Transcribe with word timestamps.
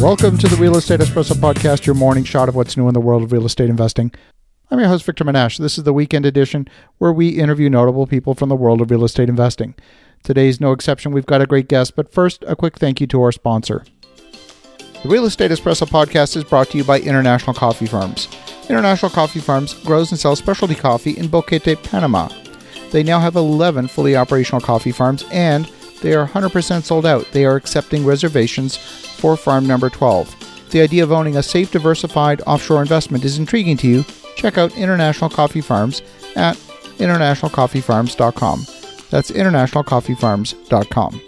Welcome 0.00 0.38
to 0.38 0.48
the 0.48 0.56
Real 0.56 0.78
Estate 0.78 1.00
Espresso 1.00 1.34
Podcast, 1.34 1.84
your 1.84 1.94
morning 1.94 2.24
shot 2.24 2.48
of 2.48 2.56
what's 2.56 2.74
new 2.74 2.88
in 2.88 2.94
the 2.94 3.00
world 3.00 3.22
of 3.22 3.32
real 3.32 3.44
estate 3.44 3.68
investing. 3.68 4.10
I'm 4.70 4.78
your 4.78 4.88
host, 4.88 5.04
Victor 5.04 5.24
Menasce. 5.24 5.58
This 5.58 5.76
is 5.76 5.84
the 5.84 5.92
weekend 5.92 6.24
edition 6.24 6.66
where 6.96 7.12
we 7.12 7.38
interview 7.38 7.68
notable 7.68 8.06
people 8.06 8.34
from 8.34 8.48
the 8.48 8.56
world 8.56 8.80
of 8.80 8.90
real 8.90 9.04
estate 9.04 9.28
investing. 9.28 9.74
Today's 10.24 10.58
no 10.58 10.72
exception. 10.72 11.12
We've 11.12 11.26
got 11.26 11.42
a 11.42 11.46
great 11.46 11.68
guest, 11.68 11.96
but 11.96 12.14
first, 12.14 12.42
a 12.48 12.56
quick 12.56 12.78
thank 12.78 13.02
you 13.02 13.06
to 13.08 13.20
our 13.20 13.30
sponsor. 13.30 13.84
The 15.02 15.08
Real 15.10 15.26
Estate 15.26 15.50
Espresso 15.50 15.86
Podcast 15.86 16.34
is 16.34 16.44
brought 16.44 16.70
to 16.70 16.78
you 16.78 16.84
by 16.84 17.00
International 17.00 17.52
Coffee 17.52 17.86
Farms. 17.86 18.26
International 18.70 19.10
Coffee 19.10 19.40
Farms 19.40 19.74
grows 19.84 20.10
and 20.12 20.18
sells 20.18 20.38
specialty 20.38 20.76
coffee 20.76 21.18
in 21.18 21.28
Boquete, 21.28 21.82
Panama. 21.82 22.30
They 22.90 23.02
now 23.02 23.20
have 23.20 23.36
11 23.36 23.88
fully 23.88 24.16
operational 24.16 24.62
coffee 24.62 24.92
farms 24.92 25.26
and 25.30 25.70
they 26.02 26.14
are 26.14 26.26
100% 26.26 26.82
sold 26.82 27.06
out. 27.06 27.30
They 27.32 27.44
are 27.44 27.56
accepting 27.56 28.04
reservations 28.04 28.76
for 28.76 29.36
farm 29.36 29.66
number 29.66 29.90
12. 29.90 30.34
If 30.66 30.70
the 30.70 30.80
idea 30.82 31.02
of 31.02 31.12
owning 31.12 31.36
a 31.36 31.42
safe, 31.42 31.70
diversified 31.70 32.40
offshore 32.46 32.80
investment 32.80 33.24
is 33.24 33.38
intriguing 33.38 33.76
to 33.78 33.88
you, 33.88 34.04
check 34.36 34.56
out 34.56 34.76
International 34.76 35.28
Coffee 35.28 35.60
Farms 35.60 36.02
at 36.36 36.56
internationalcoffeefarms.com. 36.98 38.66
That's 39.10 39.30
internationalcoffeefarms.com. 39.30 41.20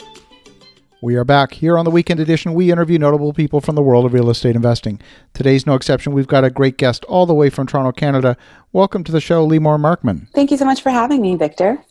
We 1.02 1.16
are 1.16 1.24
back. 1.24 1.54
Here 1.54 1.76
on 1.76 1.84
the 1.84 1.90
weekend 1.90 2.20
edition, 2.20 2.54
we 2.54 2.70
interview 2.70 2.96
notable 2.96 3.32
people 3.32 3.60
from 3.60 3.74
the 3.74 3.82
world 3.82 4.06
of 4.06 4.12
real 4.12 4.30
estate 4.30 4.54
investing. 4.54 5.00
Today's 5.34 5.66
no 5.66 5.74
exception. 5.74 6.12
We've 6.12 6.28
got 6.28 6.44
a 6.44 6.50
great 6.50 6.76
guest 6.76 7.04
all 7.06 7.26
the 7.26 7.34
way 7.34 7.50
from 7.50 7.66
Toronto, 7.66 7.90
Canada. 7.90 8.36
Welcome 8.72 9.02
to 9.04 9.10
the 9.10 9.20
show, 9.20 9.44
Limor 9.44 9.80
Markman. 9.80 10.28
Thank 10.32 10.52
you 10.52 10.56
so 10.56 10.64
much 10.64 10.80
for 10.80 10.90
having 10.90 11.20
me, 11.20 11.34
Victor. 11.34 11.84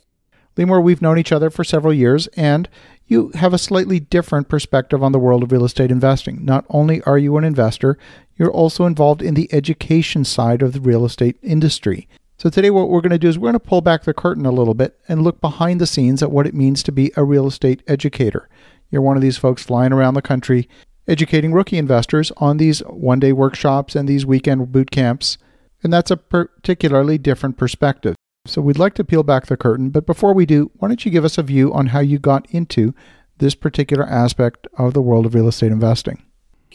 Limor, 0.57 0.83
we've 0.83 1.01
known 1.01 1.17
each 1.17 1.31
other 1.31 1.49
for 1.49 1.63
several 1.63 1.93
years, 1.93 2.27
and 2.35 2.67
you 3.07 3.31
have 3.35 3.53
a 3.53 3.57
slightly 3.57 3.99
different 3.99 4.49
perspective 4.49 5.03
on 5.03 5.11
the 5.11 5.19
world 5.19 5.43
of 5.43 5.51
real 5.51 5.65
estate 5.65 5.91
investing. 5.91 6.43
Not 6.43 6.65
only 6.69 7.01
are 7.03 7.17
you 7.17 7.37
an 7.37 7.43
investor, 7.43 7.97
you're 8.37 8.51
also 8.51 8.85
involved 8.85 9.21
in 9.21 9.33
the 9.33 9.53
education 9.53 10.23
side 10.25 10.61
of 10.61 10.73
the 10.73 10.81
real 10.81 11.05
estate 11.05 11.37
industry. 11.41 12.07
So, 12.37 12.49
today, 12.49 12.69
what 12.71 12.89
we're 12.89 13.01
going 13.01 13.11
to 13.11 13.19
do 13.19 13.27
is 13.27 13.37
we're 13.37 13.51
going 13.51 13.53
to 13.53 13.59
pull 13.59 13.81
back 13.81 14.03
the 14.03 14.13
curtain 14.13 14.45
a 14.45 14.51
little 14.51 14.73
bit 14.73 14.99
and 15.07 15.21
look 15.21 15.39
behind 15.41 15.79
the 15.79 15.87
scenes 15.87 16.23
at 16.23 16.31
what 16.31 16.47
it 16.47 16.55
means 16.55 16.81
to 16.83 16.91
be 16.91 17.11
a 17.15 17.23
real 17.23 17.47
estate 17.47 17.83
educator. 17.87 18.49
You're 18.89 19.01
one 19.01 19.15
of 19.15 19.21
these 19.21 19.37
folks 19.37 19.63
flying 19.63 19.93
around 19.93 20.15
the 20.15 20.21
country 20.21 20.67
educating 21.07 21.53
rookie 21.53 21.77
investors 21.77 22.31
on 22.37 22.57
these 22.57 22.79
one 22.79 23.19
day 23.19 23.31
workshops 23.31 23.95
and 23.95 24.07
these 24.07 24.25
weekend 24.25 24.71
boot 24.71 24.91
camps. 24.91 25.37
And 25.83 25.91
that's 25.91 26.11
a 26.11 26.17
particularly 26.17 27.17
different 27.17 27.57
perspective. 27.57 28.15
So 28.45 28.61
we'd 28.61 28.79
like 28.79 28.95
to 28.95 29.03
peel 29.03 29.23
back 29.23 29.45
the 29.45 29.57
curtain, 29.57 29.89
but 29.89 30.05
before 30.05 30.33
we 30.33 30.45
do, 30.45 30.71
why 30.75 30.87
don't 30.87 31.05
you 31.05 31.11
give 31.11 31.25
us 31.25 31.37
a 31.37 31.43
view 31.43 31.71
on 31.73 31.87
how 31.87 31.99
you 31.99 32.17
got 32.17 32.49
into 32.49 32.95
this 33.37 33.53
particular 33.53 34.05
aspect 34.05 34.67
of 34.77 34.93
the 34.93 35.01
world 35.01 35.25
of 35.25 35.35
real 35.35 35.47
estate 35.47 35.71
investing? 35.71 36.23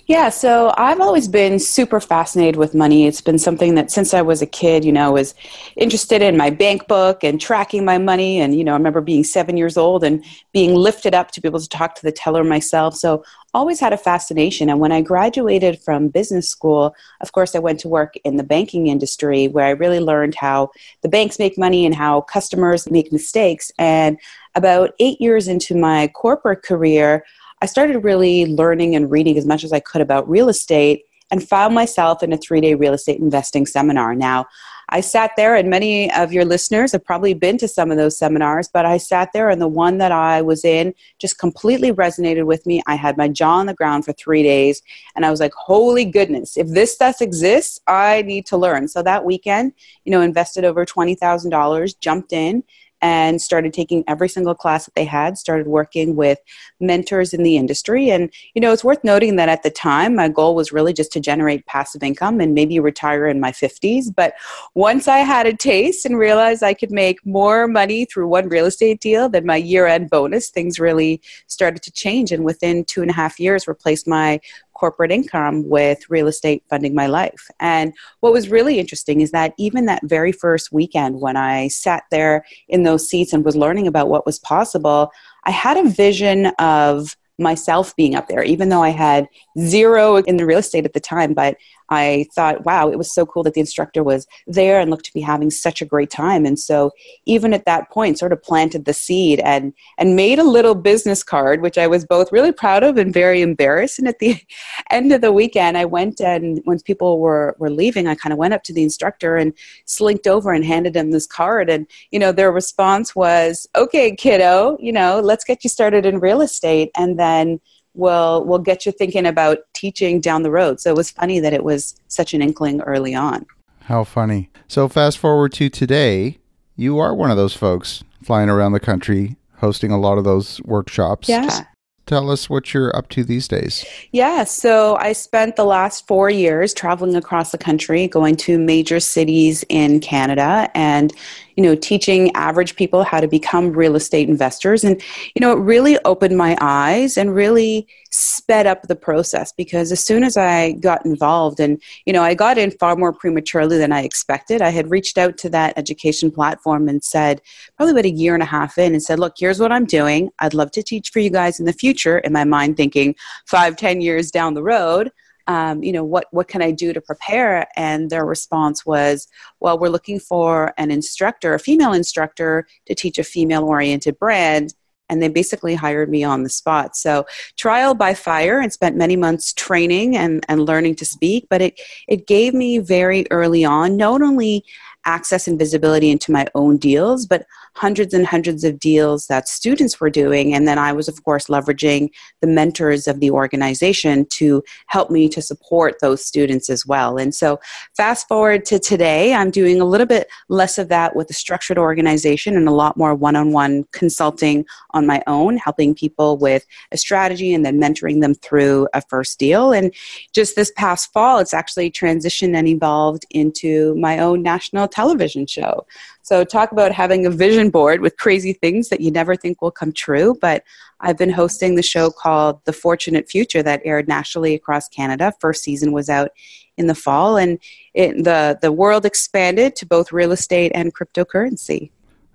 Yeah, 0.09 0.29
so 0.29 0.73
I've 0.77 1.01
always 1.01 1.27
been 1.27 1.59
super 1.59 1.99
fascinated 1.99 2.55
with 2.55 2.77
money. 2.77 3.09
It's 3.09 3.21
been 3.21 3.41
something 3.41 3.75
that 3.75 3.91
since 3.91 4.15
I 4.15 4.23
was 4.23 4.41
a 4.41 4.47
kid, 4.47 4.85
you 4.85 4.93
know, 4.93 5.11
was 5.11 5.35
interested 5.77 6.23
in 6.23 6.37
my 6.37 6.49
bank 6.49 6.87
book 6.87 7.25
and 7.25 7.41
tracking 7.41 7.85
my 7.85 7.99
money. 7.99 8.41
And, 8.41 8.57
you 8.57 8.63
know, 8.63 8.71
I 8.71 8.77
remember 8.77 9.01
being 9.01 9.25
seven 9.25 9.57
years 9.57 9.77
old 9.77 10.05
and 10.05 10.25
being 10.53 10.77
lifted 10.77 11.13
up 11.13 11.33
to 11.33 11.41
be 11.41 11.49
able 11.49 11.59
to 11.59 11.69
talk 11.69 11.97
to 11.97 12.03
the 12.03 12.13
teller 12.13 12.45
myself. 12.45 12.95
So 12.95 13.25
always 13.53 13.81
had 13.81 13.93
a 13.93 13.99
fascination. 13.99 14.71
And 14.71 14.79
when 14.79 14.93
I 14.93 15.01
graduated 15.01 15.81
from 15.81 16.07
business 16.07 16.49
school, 16.49 16.95
of 17.21 17.33
course, 17.33 17.57
I 17.57 17.59
went 17.59 17.81
to 17.81 17.89
work 17.89 18.15
in 18.23 18.37
the 18.37 18.45
banking 18.45 18.87
industry 18.87 19.49
where 19.49 19.67
I 19.67 19.71
really 19.71 19.99
learned 19.99 20.37
how 20.37 20.71
the 21.03 21.09
banks 21.09 21.41
make 21.41 21.59
money 21.59 21.85
and 21.85 21.95
how 21.95 22.21
customers 22.21 22.89
make 22.89 23.11
mistakes. 23.11 23.73
And 23.77 24.21
about 24.55 24.95
eight 25.01 25.21
years 25.21 25.49
into 25.49 25.75
my 25.75 26.09
corporate 26.09 26.63
career, 26.63 27.25
I 27.63 27.67
started 27.67 27.99
really 28.01 28.47
learning 28.47 28.97
and 28.97 29.11
reading 29.11 29.39
as 29.39 29.47
much 29.47 29.65
as 29.65 29.73
I 29.73 29.81
could 29.81 30.01
about 30.01 30.29
real 30.29 30.49
estate 30.49 31.05
and 31.31 31.47
found 31.47 31.75
myself 31.75 32.23
in 32.23 32.33
a 32.33 32.37
three 32.37 32.61
day 32.61 32.75
real 32.75 32.93
estate 32.93 33.21
investing 33.21 33.67
seminar. 33.67 34.15
Now, 34.15 34.47
I 34.89 35.01
sat 35.01 35.33
there, 35.37 35.57
and 35.57 35.69
many 35.69 36.13
of 36.13 36.33
your 36.33 36.45
listeners 36.45 36.93
have 36.93 37.05
probably 37.05 37.35
been 37.35 37.59
to 37.59 37.67
some 37.67 37.91
of 37.91 37.97
those 37.97 38.17
seminars, 38.17 38.69
but 38.69 38.87
I 38.87 38.99
sat 38.99 39.33
there, 39.33 39.51
and 39.51 39.61
the 39.61 39.67
one 39.67 39.99
that 39.99 40.13
I 40.13 40.43
was 40.43 40.65
in 40.65 40.95
just 41.19 41.39
completely 41.41 41.93
resonated 41.93 42.47
with 42.47 42.65
me. 42.67 42.83
I 42.87 42.95
had 42.95 43.17
my 43.17 43.27
jaw 43.27 43.57
on 43.57 43.67
the 43.67 43.75
ground 43.75 44.05
for 44.05 44.13
three 44.13 44.45
days, 44.45 44.83
and 45.17 45.27
I 45.27 45.31
was 45.33 45.41
like, 45.41 45.53
holy 45.55 46.05
goodness, 46.05 46.57
if 46.57 46.69
this 46.69 46.95
stuff 46.95 47.21
exists, 47.21 47.81
I 47.89 48.23
need 48.23 48.47
to 48.47 48.57
learn. 48.57 48.87
So 48.87 49.03
that 49.03 49.25
weekend, 49.25 49.73
you 50.05 50.13
know, 50.13 50.21
invested 50.21 50.65
over 50.65 50.87
$20,000, 50.87 51.99
jumped 51.99 52.33
in, 52.33 52.63
and 53.03 53.41
started 53.41 53.73
taking 53.73 54.05
every 54.09 54.29
single 54.29 54.55
class 54.55 54.87
that 54.87 54.95
they 54.95 55.05
had 55.05 55.39
started 55.39 55.67
working 55.67 56.17
with 56.17 56.39
mentors 56.81 57.33
in 57.33 57.43
the 57.43 57.57
industry. 57.57 58.11
And 58.11 58.33
you 58.55 58.61
know 58.61 58.73
it's 58.73 58.85
worth 58.85 59.03
noting 59.05 59.37
that 59.37 59.49
at 59.49 59.63
the 59.63 59.71
time 59.71 60.17
my 60.17 60.29
goal 60.29 60.55
was 60.55 60.73
really 60.73 60.93
just 60.93 61.13
to 61.13 61.21
generate 61.21 61.67
passive 61.67 62.03
income 62.03 62.41
and 62.41 62.55
maybe 62.55 62.81
retire 62.81 63.27
in 63.27 63.41
my 63.41 63.53
50s 63.53 64.15
but 64.15 64.35
once 64.75 65.09
i 65.09 65.19
had 65.19 65.47
a 65.47 65.55
taste 65.55 66.05
and 66.05 66.19
realized 66.19 66.63
i 66.63 66.75
could 66.75 66.91
make 66.91 67.25
more 67.27 67.69
money 67.69 68.05
through 68.05 68.29
one 68.29 68.49
real 68.49 68.67
estate 68.67 69.01
deal 69.01 69.29
than 69.29 69.47
my 69.47 69.57
year 69.57 69.87
end 69.87 70.11
bonus 70.11 70.51
things 70.51 70.81
really 70.81 71.21
started 71.47 71.83
to 71.83 71.93
change. 71.93 72.33
And 72.33 72.45
within 72.45 72.85
two 72.85 73.03
and 73.03 73.11
a 73.11 73.15
half 73.15 73.39
years 73.39 73.69
replaced 73.69 74.07
my 74.07 74.41
corporate 74.77 75.11
income 75.11 75.69
with 75.69 76.09
real 76.11 76.27
estate 76.27 76.63
funding 76.69 76.95
my 76.95 77.07
life. 77.07 77.51
And 77.61 77.93
what 78.21 78.33
was 78.33 78.51
really 78.51 78.79
interesting 78.79 79.21
is 79.21 79.31
that 79.31 79.55
even 79.59 79.87
that 79.87 80.05
very 80.05 80.33
first 80.33 80.71
weekend 80.71 81.21
when 81.21 81.37
I 81.37 81.69
sat 81.69 82.05
there 82.11 82.45
in 82.69 82.83
those 82.83 83.09
seats 83.09 83.33
and 83.33 83.45
was 83.45 83.57
learning 83.57 83.87
about 83.87 84.09
what 84.09 84.27
was 84.27 84.39
possible, 84.39 85.11
I 85.45 85.51
had 85.51 85.77
a 85.77 85.89
vision 85.89 86.47
of 86.59 87.17
myself 87.39 87.95
being 87.97 88.15
up 88.15 88.29
there, 88.29 88.43
even 88.43 88.69
though 88.69 88.83
I 88.83 88.91
had 88.91 89.29
zero 89.59 90.17
in 90.17 90.37
the 90.37 90.47
real 90.47 90.59
estate 90.59 90.85
at 90.85 90.93
the 90.93 91.01
time. 91.01 91.35
But 91.35 91.57
I 91.89 92.27
thought, 92.35 92.65
wow, 92.65 92.91
it 92.91 92.99
was 92.99 93.13
so 93.13 93.27
cool 93.27 93.43
that 93.45 93.55
the 93.55 93.61
instructor 93.61 94.03
was 94.03 94.27
there 94.47 94.81
and 94.81 94.91
looked 94.91 95.07
to 95.07 95.13
be 95.13 95.21
having 95.21 95.51
such 95.51 95.81
a 95.81 95.87
great 95.87 96.11
time. 96.11 96.45
And 96.45 96.59
so 96.59 96.93
even 97.25 97.53
at 97.53 97.65
that 97.65 97.91
point, 97.91 98.19
sort 98.19 98.33
of 98.33 98.43
planted 98.43 98.85
the 98.85 98.93
seed 98.93 99.41
and 99.41 99.73
and 99.99 100.17
made 100.17 100.39
a 100.39 100.45
little 100.45 100.75
business 100.75 101.23
card, 101.23 101.63
which 101.63 101.79
I 101.79 101.87
was 101.87 102.05
both 102.05 102.33
really 102.33 102.53
proud 102.53 102.83
of 102.83 102.97
and 102.97 103.13
very 103.13 103.41
embarrassed. 103.41 103.99
And 103.99 104.09
at 104.09 104.19
the 104.19 104.41
end 104.91 105.13
of 105.13 105.21
the 105.21 105.33
weekend, 105.33 105.77
I 105.79 105.85
went 105.85 106.21
and 106.21 106.63
once 106.67 106.83
people 106.83 107.19
were 107.19 107.57
were 107.59 107.71
leaving, 107.71 108.07
I 108.07 108.15
kind 108.15 108.33
of 108.33 108.39
went 108.39 108.55
up 108.55 108.63
to 108.65 108.73
the 108.73 108.83
instructor 108.83 109.37
and 109.37 109.53
slinked 109.85 110.27
over 110.27 110.53
and 110.53 110.65
handed 110.65 110.97
him 110.97 111.11
this 111.11 111.27
card. 111.27 111.71
And 111.71 111.87
you 112.11 112.19
know, 112.19 112.33
their 112.33 112.53
response 112.53 113.15
was, 113.15 113.69
"Okay, 113.75 114.15
kiddo, 114.15 114.77
you 114.81 114.93
know, 114.93 115.21
let's 115.21 115.45
get 115.45 115.65
you 115.65 115.71
started 115.71 116.07
in 116.07 116.21
real 116.21 116.41
estate." 116.41 116.91
And 116.97 117.19
then 117.19 117.61
will 117.97 118.45
will 118.45 118.59
get 118.59 118.87
you 118.87 118.93
thinking 118.93 119.27
about 119.27 119.59
teaching 119.75 120.21
down 120.21 120.43
the 120.43 120.51
road. 120.51 120.81
So 120.81 120.91
it 120.91 120.97
was 120.97 121.11
funny 121.11 121.41
that 121.41 121.53
it 121.53 121.65
was 121.65 121.95
such 122.09 122.35
an 122.35 122.43
inkling 122.43 122.81
early 122.83 123.15
on. 123.15 123.47
How 123.83 124.05
funny. 124.05 124.51
So 124.69 124.89
fast 124.89 125.19
forward 125.19 125.53
to 125.55 125.69
today, 125.69 126.39
you 126.77 126.99
are 126.99 127.15
one 127.15 127.31
of 127.31 127.37
those 127.37 127.55
folks 127.55 128.03
flying 128.23 128.49
around 128.49 128.73
the 128.73 128.81
country 128.81 129.37
hosting 129.59 129.91
a 129.91 129.99
lot 129.99 130.19
of 130.19 130.25
those 130.25 130.61
workshops. 130.63 131.29
Yeah 131.29 131.65
tell 132.07 132.31
us 132.31 132.49
what 132.49 132.73
you're 132.73 132.97
up 132.97 133.09
to 133.11 133.25
these 133.25 133.49
days. 133.49 133.85
Yeah, 134.13 134.45
so 134.45 134.97
I 134.97 135.13
spent 135.13 135.57
the 135.57 135.65
last 135.65 136.07
four 136.07 136.31
years 136.31 136.73
traveling 136.73 137.17
across 137.17 137.51
the 137.53 137.59
country, 137.59 138.09
going 138.09 138.37
to 138.37 138.59
major 138.59 139.01
cities 139.01 139.65
in 139.69 140.01
Canada 140.01 140.71
and, 140.75 141.13
you 141.57 141.63
know, 141.63 141.75
teaching 141.75 142.31
average 142.35 142.77
people 142.77 143.03
how 143.03 143.21
to 143.21 143.27
become 143.27 143.73
real 143.73 143.97
estate 143.97 144.29
investors. 144.29 144.85
And, 144.85 145.03
you 145.35 145.41
know, 145.41 145.53
it 145.53 145.61
really 145.61 145.99
opened 146.05 146.37
my 146.37 146.57
eyes 146.61 147.17
and 147.17 147.35
really 147.35 147.89
sped 148.11 148.67
up 148.67 148.83
the 148.83 148.97
process 148.97 149.53
because 149.53 149.91
as 149.91 150.05
soon 150.05 150.23
as 150.23 150.37
I 150.37 150.73
got 150.73 151.05
involved, 151.05 151.59
and, 151.59 151.83
you 152.05 152.13
know, 152.13 152.23
I 152.23 152.35
got 152.35 152.59
in 152.59 152.71
far 152.71 152.95
more 152.95 153.13
prematurely 153.13 153.79
than 153.79 153.93
I 153.93 154.03
expected. 154.03 154.63
I 154.63 154.71
had 154.71 154.91
reached 154.91 155.19
out 155.19 155.39
to 155.39 155.51
that 155.51 155.77
education 155.77 156.31
platform 156.31 156.89
and 156.89 157.03
said, 157.03 157.41
probably 157.77 157.93
about 157.93 158.05
a 158.05 158.11
year 158.11 158.35
and 158.35 158.43
a 158.43 158.47
half 158.47 158.79
in, 158.79 158.93
and 158.93 159.03
said, 159.03 159.19
look, 159.19 159.35
here's 159.39 159.59
what 159.61 159.73
I'm 159.73 159.87
doing. 159.87 160.31
I'd 160.39 160.55
love 160.55 160.71
to 160.73 160.83
teach 160.83 161.11
for 161.11 161.21
you 161.21 161.31
guys 161.31 161.59
in 161.59 161.67
the 161.67 161.73
future. 161.73 162.19
In 162.19 162.33
my 162.33 162.45
mind, 162.45 162.77
thinking 162.77 163.15
five, 163.47 163.77
ten 163.77 164.01
years 164.01 164.31
down 164.31 164.55
the 164.55 164.63
road 164.63 165.11
um, 165.47 165.83
you 165.83 165.93
know, 165.93 166.05
what, 166.05 166.27
what 166.31 166.49
can 166.49 166.63
I 166.63 166.71
do 166.71 166.93
to 166.93 167.01
prepare? 167.01 167.67
And 167.77 168.11
their 168.11 168.25
response 168.25 168.85
was, 168.85 169.29
well, 169.61 169.79
we're 169.79 169.89
looking 169.89 170.19
for 170.19 170.75
an 170.77 170.91
instructor, 170.91 171.55
a 171.55 171.59
female 171.59 171.93
instructor, 171.93 172.67
to 172.87 172.95
teach 172.95 173.19
a 173.19 173.25
female 173.25 173.65
oriented 173.65 174.19
brand. 174.19 174.75
And 175.09 175.23
they 175.23 175.29
basically 175.29 175.77
hired 175.77 176.11
me 176.11 176.25
on 176.25 176.43
the 176.43 176.49
spot. 176.49 176.97
So, 176.97 177.27
trial 177.57 177.95
by 177.95 178.13
fire, 178.13 178.59
and 178.59 178.73
spent 178.73 178.97
many 178.97 179.15
months 179.15 179.53
training 179.53 180.17
and, 180.17 180.45
and 180.49 180.67
learning 180.67 180.97
to 180.97 181.05
speak. 181.05 181.47
But 181.49 181.63
it, 181.63 181.81
it 182.09 182.27
gave 182.27 182.55
me 182.55 182.81
very 182.81 183.25
early 183.31 183.65
on 183.65 183.97
not 183.97 184.21
only 184.21 184.65
access 185.07 185.49
and 185.49 185.59
visibility 185.59 186.11
into 186.11 186.33
my 186.33 186.47
own 186.55 186.77
deals, 186.77 187.25
but 187.27 187.47
hundreds 187.75 188.13
and 188.13 188.27
hundreds 188.27 188.65
of 188.65 188.79
deals 188.79 189.27
that 189.27 189.49
students 189.49 190.01
were 190.01 190.11
doing. 190.11 190.55
And 190.55 190.67
then 190.67 190.79
I 190.79 190.93
was, 190.93 191.09
of 191.09 191.23
course, 191.25 191.47
leveraging 191.47 192.11
the 192.41 192.47
mentors 192.47 193.07
of 193.07 193.21
the 193.21 193.31
organization 193.31 194.27
to 194.31 194.63
help 194.89 195.11
me 195.11 195.29
to 195.29 195.41
support 195.43 195.97
those 196.01 196.25
students 196.25 196.69
as 196.69 196.87
well. 196.87 197.17
And 197.17 197.35
so, 197.35 197.61
fast 197.97 198.27
forward 198.29 198.65
to 198.67 198.79
today, 198.79 199.35
I'm 199.35 199.51
doing 199.51 199.81
a 199.81 199.85
little 199.85 200.07
bit 200.07 200.29
less 200.49 200.79
of 200.79 200.89
that 200.89 201.15
with 201.15 201.31
a 201.31 201.35
structured 201.35 201.79
organization 201.79 202.57
and 202.57 202.69
a 202.69 202.73
lot 202.73 202.97
more 202.97 203.15
one 203.15 203.37
on 203.37 203.53
one 203.53 203.85
consulting 203.93 204.65
on 204.91 205.07
my 205.07 205.23
own, 205.27 205.59
helping 205.59 205.95
people 205.95 206.37
with 206.37 206.67
a 206.93 206.97
strategy 206.97 207.55
and 207.55 207.65
then 207.65 207.81
mentoring 207.81 208.21
them 208.21 208.35
through 208.35 208.89
a 208.95 209.03
first 209.03 209.39
deal. 209.39 209.73
And 209.73 209.95
just 210.35 210.57
this 210.57 210.73
past 210.77 211.13
fall, 211.13 211.39
it's 211.39 211.55
actually 211.55 211.91
transitioned 211.91 212.57
and 212.57 212.67
evolved 212.67 213.25
into 213.31 213.95
my 213.97 214.19
own 214.19 214.43
national 214.43 214.89
television 214.97 215.47
show. 215.47 215.87
So, 216.23 216.43
talk 216.43 216.73
about 216.73 216.93
having 216.93 217.27
a 217.27 217.31
vision 217.31 217.69
board 217.71 218.01
with 218.01 218.17
crazy 218.17 218.55
things 218.55 218.89
that 218.89 219.01
you 219.01 219.11
never 219.11 219.37
think 219.37 219.61
will 219.61 219.71
come 219.71 219.93
true. 219.93 220.37
But 220.41 220.65
I've 221.01 221.19
been 221.19 221.31
hosting 221.31 221.75
the 221.75 221.83
show 221.83 222.11
called 222.11 222.65
The 222.65 222.73
Fortunate 222.73 223.29
Future 223.29 223.63
that 223.63 223.83
aired 223.85 224.09
nationally 224.09 224.55
across 224.55 224.89
Canada. 224.89 225.33
First 225.41 225.63
season 225.63 225.93
was 225.93 226.09
out 226.09 226.31
in 226.79 226.87
the 226.87 226.95
fall, 226.95 227.37
and 227.37 227.59
it, 227.95 228.25
the, 228.25 228.59
the 228.61 228.73
world 228.73 229.05
expanded 229.05 229.77
to 229.77 229.87
both 229.87 230.13
real 230.13 230.33
estate 230.33 230.73
and 230.75 230.95
cryptocurrency. 230.95 231.91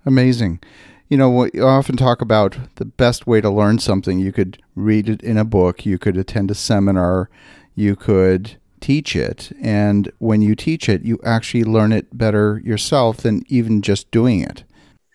Amazing. 0.06 0.60
You 1.08 1.16
know, 1.18 1.50
you 1.52 1.64
often 1.64 1.96
talk 1.96 2.22
about 2.22 2.56
the 2.76 2.84
best 2.84 3.26
way 3.26 3.40
to 3.40 3.50
learn 3.50 3.78
something. 3.78 4.18
You 4.18 4.32
could 4.32 4.62
read 4.74 5.08
it 5.08 5.22
in 5.22 5.36
a 5.36 5.44
book, 5.44 5.84
you 5.84 5.98
could 5.98 6.16
attend 6.16 6.50
a 6.50 6.54
seminar, 6.54 7.28
you 7.74 7.96
could 7.96 8.56
teach 8.82 9.16
it. 9.16 9.52
And 9.60 10.10
when 10.18 10.42
you 10.42 10.54
teach 10.54 10.88
it, 10.88 11.02
you 11.02 11.18
actually 11.24 11.64
learn 11.64 11.92
it 11.92 12.16
better 12.16 12.60
yourself 12.64 13.18
than 13.18 13.44
even 13.48 13.80
just 13.80 14.10
doing 14.10 14.40
it. 14.40 14.64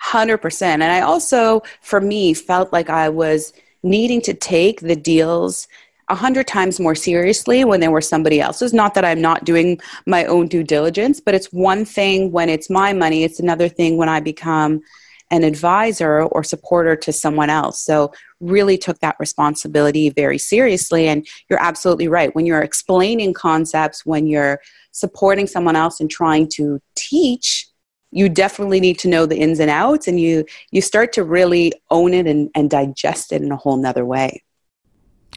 100%. 0.03 0.61
And 0.61 0.83
I 0.83 1.01
also, 1.01 1.61
for 1.81 2.01
me, 2.01 2.33
felt 2.33 2.71
like 2.71 2.89
I 2.89 3.09
was 3.09 3.53
needing 3.83 4.21
to 4.21 4.33
take 4.33 4.81
the 4.81 4.95
deals 4.95 5.67
a 6.09 6.15
hundred 6.15 6.47
times 6.47 6.79
more 6.79 6.95
seriously 6.95 7.65
when 7.65 7.81
they 7.81 7.89
were 7.89 8.01
somebody 8.01 8.39
else's. 8.39 8.73
Not 8.73 8.93
that 8.93 9.03
I'm 9.03 9.21
not 9.21 9.43
doing 9.43 9.79
my 10.05 10.25
own 10.25 10.47
due 10.47 10.63
diligence, 10.63 11.19
but 11.19 11.35
it's 11.35 11.51
one 11.51 11.83
thing 11.83 12.31
when 12.31 12.49
it's 12.49 12.69
my 12.69 12.93
money. 12.93 13.23
It's 13.23 13.39
another 13.39 13.67
thing 13.67 13.97
when 13.97 14.07
I 14.07 14.21
become 14.21 14.81
an 15.31 15.43
advisor 15.43 16.23
or 16.23 16.43
supporter 16.43 16.95
to 16.95 17.11
someone 17.11 17.49
else. 17.49 17.81
So, 17.81 18.13
really 18.39 18.77
took 18.77 18.99
that 18.99 19.15
responsibility 19.19 20.09
very 20.09 20.37
seriously. 20.37 21.07
And 21.07 21.27
you're 21.49 21.61
absolutely 21.61 22.07
right. 22.07 22.33
When 22.35 22.45
you're 22.45 22.61
explaining 22.61 23.33
concepts, 23.33 24.05
when 24.05 24.27
you're 24.27 24.59
supporting 24.91 25.47
someone 25.47 25.75
else 25.75 25.99
and 25.99 26.09
trying 26.09 26.47
to 26.49 26.81
teach, 26.95 27.67
you 28.11 28.29
definitely 28.29 28.79
need 28.79 28.99
to 28.99 29.07
know 29.07 29.25
the 29.25 29.37
ins 29.37 29.59
and 29.59 29.69
outs 29.69 30.07
and 30.07 30.19
you 30.19 30.45
you 30.71 30.81
start 30.81 31.13
to 31.13 31.23
really 31.23 31.73
own 31.89 32.13
it 32.13 32.25
and, 32.25 32.49
and 32.55 32.69
digest 32.69 33.31
it 33.31 33.41
in 33.41 33.51
a 33.51 33.57
whole 33.57 33.77
nother 33.77 34.05
way. 34.05 34.43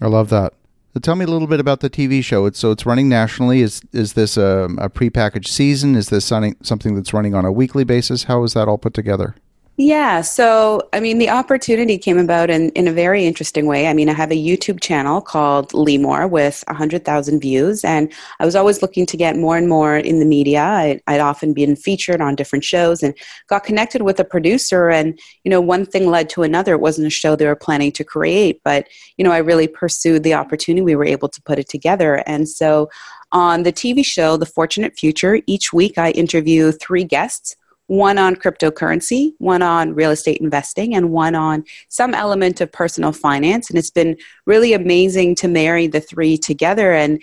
I 0.00 0.06
love 0.06 0.30
that. 0.30 0.54
Tell 1.02 1.14
me 1.14 1.24
a 1.24 1.28
little 1.28 1.46
bit 1.46 1.60
about 1.60 1.80
the 1.80 1.90
TV 1.90 2.22
show. 2.22 2.46
It's, 2.46 2.58
so 2.58 2.72
it's 2.72 2.84
running 2.84 3.08
nationally. 3.08 3.60
Is 3.60 3.80
is 3.92 4.14
this 4.14 4.36
a, 4.36 4.68
a 4.78 4.90
prepackaged 4.90 5.46
season? 5.46 5.94
Is 5.94 6.08
this 6.08 6.24
something 6.24 6.94
that's 6.94 7.12
running 7.12 7.34
on 7.34 7.44
a 7.44 7.52
weekly 7.52 7.84
basis? 7.84 8.24
How 8.24 8.42
is 8.44 8.54
that 8.54 8.66
all 8.66 8.78
put 8.78 8.94
together? 8.94 9.36
Yeah, 9.82 10.20
so 10.20 10.86
I 10.92 11.00
mean, 11.00 11.16
the 11.16 11.30
opportunity 11.30 11.96
came 11.96 12.18
about 12.18 12.50
in, 12.50 12.68
in 12.72 12.86
a 12.86 12.92
very 12.92 13.24
interesting 13.24 13.64
way. 13.64 13.88
I 13.88 13.94
mean, 13.94 14.10
I 14.10 14.12
have 14.12 14.30
a 14.30 14.34
YouTube 14.34 14.78
channel 14.82 15.22
called 15.22 15.72
Limor 15.72 16.28
with 16.28 16.62
100,000 16.66 17.40
views, 17.40 17.82
and 17.82 18.12
I 18.40 18.44
was 18.44 18.54
always 18.54 18.82
looking 18.82 19.06
to 19.06 19.16
get 19.16 19.38
more 19.38 19.56
and 19.56 19.70
more 19.70 19.96
in 19.96 20.18
the 20.18 20.26
media. 20.26 20.60
I, 20.60 21.00
I'd 21.06 21.22
often 21.22 21.54
been 21.54 21.76
featured 21.76 22.20
on 22.20 22.34
different 22.34 22.62
shows 22.62 23.02
and 23.02 23.16
got 23.46 23.64
connected 23.64 24.02
with 24.02 24.20
a 24.20 24.24
producer, 24.24 24.90
and 24.90 25.18
you 25.44 25.50
know, 25.50 25.62
one 25.62 25.86
thing 25.86 26.10
led 26.10 26.28
to 26.30 26.42
another. 26.42 26.74
It 26.74 26.82
wasn't 26.82 27.06
a 27.06 27.10
show 27.10 27.34
they 27.34 27.46
were 27.46 27.56
planning 27.56 27.92
to 27.92 28.04
create, 28.04 28.60
but 28.62 28.86
you 29.16 29.24
know, 29.24 29.32
I 29.32 29.38
really 29.38 29.66
pursued 29.66 30.24
the 30.24 30.34
opportunity. 30.34 30.82
We 30.82 30.94
were 30.94 31.06
able 31.06 31.30
to 31.30 31.40
put 31.40 31.58
it 31.58 31.70
together, 31.70 32.16
and 32.26 32.46
so 32.46 32.90
on 33.32 33.62
the 33.62 33.72
TV 33.72 34.04
show, 34.04 34.36
The 34.36 34.44
Fortunate 34.44 34.98
Future, 34.98 35.40
each 35.46 35.72
week 35.72 35.96
I 35.96 36.10
interview 36.10 36.70
three 36.70 37.04
guests 37.04 37.56
one 37.90 38.18
on 38.18 38.36
cryptocurrency, 38.36 39.32
one 39.38 39.62
on 39.62 39.92
real 39.96 40.12
estate 40.12 40.40
investing, 40.40 40.94
and 40.94 41.10
one 41.10 41.34
on 41.34 41.64
some 41.88 42.14
element 42.14 42.60
of 42.60 42.70
personal 42.70 43.10
finance. 43.10 43.68
And 43.68 43.76
it's 43.76 43.90
been 43.90 44.16
really 44.46 44.72
amazing 44.72 45.34
to 45.34 45.48
marry 45.48 45.88
the 45.88 46.00
three 46.00 46.38
together. 46.38 46.92
And 46.92 47.20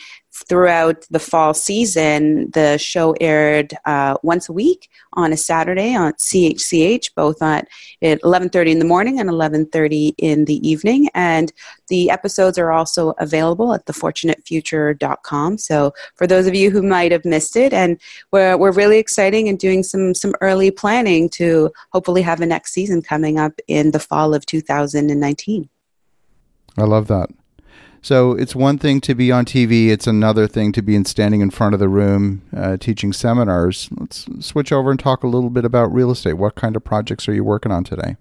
throughout 0.48 1.06
the 1.10 1.20
fall 1.20 1.54
season, 1.54 2.52
the 2.52 2.78
show 2.78 3.16
aired 3.20 3.74
uh, 3.86 4.18
once 4.24 4.50
a 4.50 4.54
week 4.54 4.90
on 5.14 5.34
a 5.34 5.38
Saturday 5.38 5.96
on 5.96 6.14
CHCH, 6.14 7.16
both 7.16 7.42
at 7.42 7.68
11:30 8.04 8.72
in 8.72 8.80
the 8.80 8.86
morning 8.86 9.20
and 9.20 9.30
11:30 9.30 10.14
in 10.18 10.46
the 10.46 10.68
evening. 10.68 11.10
And 11.14 11.52
the 11.88 12.10
episodes 12.12 12.58
are 12.58 12.72
also 12.72 13.14
available 13.18 13.74
at 13.74 13.86
thefortunatefuture.com. 13.86 15.58
So 15.58 15.94
for 16.16 16.28
those 16.28 16.48
of 16.48 16.56
you 16.56 16.70
who 16.70 16.82
might 16.82 17.12
have 17.12 17.26
missed 17.26 17.56
it, 17.56 17.74
and 17.74 18.00
we're 18.32 18.58
we're 18.58 18.72
really 18.72 19.00
exciting 19.00 19.50
and 19.50 19.58
doing 19.58 19.84
some 19.84 20.14
some 20.14 20.36
early 20.42 20.72
planning 20.72 21.30
to 21.30 21.72
hopefully 21.92 22.22
have 22.22 22.42
a 22.42 22.46
next 22.46 22.74
season 22.74 23.02
coming 23.02 23.40
up 23.40 23.54
in 23.68 23.92
the 23.92 24.00
fall 24.00 24.34
of 24.34 24.46
2019. 24.46 25.70
I 26.78 26.84
love 26.84 27.08
that. 27.08 27.30
So 28.02 28.32
it's 28.34 28.56
one 28.56 28.78
thing 28.78 29.02
to 29.02 29.16
be 29.16 29.32
on 29.32 29.46
TV; 29.46 29.90
it's 29.90 30.08
another 30.08 30.48
thing 30.48 30.72
to 30.74 30.82
be 30.82 30.96
in 30.96 31.06
standing 31.06 31.42
in 31.42 31.50
front 31.50 31.74
of 31.74 31.80
the 31.80 31.90
room 31.90 32.42
uh, 32.56 32.78
teaching 32.78 33.14
seminars. 33.14 33.90
Let's 33.98 34.28
switch 34.40 34.72
over 34.72 34.92
and 34.92 35.00
talk 35.00 35.24
a 35.24 35.28
little 35.28 35.50
bit 35.50 35.66
about 35.66 35.94
real 35.94 36.12
estate. 36.12 36.34
What 36.34 36.56
kind 36.56 36.76
of 36.76 36.84
projects 36.84 37.28
are 37.28 37.34
you 37.34 37.44
working 37.44 37.72
on 37.72 37.84
today? 37.84 38.16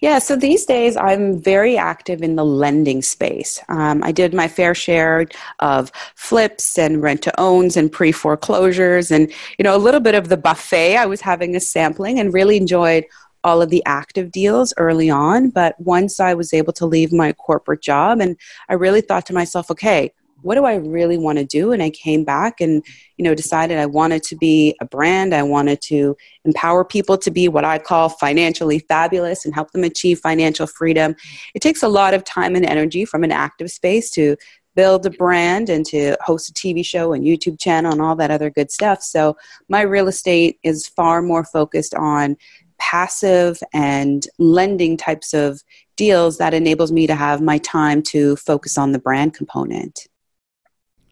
Yeah, 0.00 0.18
so 0.18 0.34
these 0.34 0.64
days 0.64 0.96
I'm 0.96 1.40
very 1.40 1.76
active 1.76 2.22
in 2.22 2.34
the 2.34 2.44
lending 2.44 3.00
space. 3.00 3.60
Um, 3.68 4.02
I 4.02 4.10
did 4.10 4.34
my 4.34 4.48
fair 4.48 4.74
share 4.74 5.26
of 5.60 5.92
flips 6.16 6.78
and 6.78 7.00
rent 7.00 7.22
to 7.22 7.40
owns 7.40 7.76
and 7.76 7.90
pre 7.90 8.10
foreclosures, 8.10 9.10
and 9.10 9.30
you 9.58 9.62
know 9.62 9.76
a 9.76 9.78
little 9.78 10.00
bit 10.00 10.14
of 10.14 10.28
the 10.28 10.36
buffet. 10.36 10.96
I 10.96 11.06
was 11.06 11.20
having 11.20 11.54
a 11.54 11.60
sampling 11.60 12.18
and 12.18 12.34
really 12.34 12.56
enjoyed 12.56 13.04
all 13.44 13.62
of 13.62 13.70
the 13.70 13.82
active 13.86 14.30
deals 14.30 14.72
early 14.76 15.10
on. 15.10 15.50
But 15.50 15.78
once 15.80 16.20
I 16.20 16.34
was 16.34 16.52
able 16.52 16.72
to 16.74 16.86
leave 16.86 17.12
my 17.12 17.32
corporate 17.32 17.82
job, 17.82 18.20
and 18.20 18.36
I 18.68 18.74
really 18.74 19.00
thought 19.00 19.26
to 19.26 19.34
myself, 19.34 19.70
okay, 19.70 20.12
what 20.42 20.56
do 20.56 20.64
I 20.64 20.74
really 20.74 21.16
want 21.16 21.38
to 21.38 21.44
do? 21.44 21.72
And 21.72 21.82
I 21.82 21.90
came 21.90 22.24
back 22.24 22.60
and, 22.60 22.84
you 23.16 23.24
know, 23.24 23.34
decided 23.34 23.78
I 23.78 23.86
wanted 23.86 24.22
to 24.24 24.36
be 24.36 24.76
a 24.80 24.84
brand. 24.84 25.34
I 25.34 25.42
wanted 25.44 25.80
to 25.82 26.16
empower 26.44 26.84
people 26.84 27.16
to 27.18 27.30
be 27.30 27.48
what 27.48 27.64
I 27.64 27.78
call 27.78 28.08
financially 28.08 28.80
fabulous 28.80 29.44
and 29.44 29.54
help 29.54 29.70
them 29.70 29.84
achieve 29.84 30.18
financial 30.18 30.66
freedom. 30.66 31.14
It 31.54 31.62
takes 31.62 31.82
a 31.82 31.88
lot 31.88 32.12
of 32.12 32.24
time 32.24 32.56
and 32.56 32.66
energy 32.66 33.04
from 33.04 33.22
an 33.22 33.32
active 33.32 33.70
space 33.70 34.10
to 34.12 34.36
build 34.74 35.04
a 35.04 35.10
brand 35.10 35.68
and 35.68 35.84
to 35.84 36.16
host 36.22 36.48
a 36.48 36.52
TV 36.54 36.84
show 36.84 37.12
and 37.12 37.24
YouTube 37.24 37.60
channel 37.60 37.92
and 37.92 38.00
all 38.00 38.16
that 38.16 38.30
other 38.30 38.50
good 38.50 38.70
stuff. 38.70 39.02
So 39.02 39.36
my 39.68 39.82
real 39.82 40.08
estate 40.08 40.58
is 40.62 40.88
far 40.88 41.22
more 41.22 41.44
focused 41.44 41.94
on 41.94 42.36
passive 42.82 43.62
and 43.72 44.26
lending 44.40 44.96
types 44.96 45.32
of 45.32 45.62
deals 45.96 46.38
that 46.38 46.52
enables 46.52 46.90
me 46.90 47.06
to 47.06 47.14
have 47.14 47.40
my 47.40 47.58
time 47.58 48.02
to 48.02 48.34
focus 48.36 48.76
on 48.76 48.90
the 48.90 48.98
brand 48.98 49.34
component. 49.34 50.08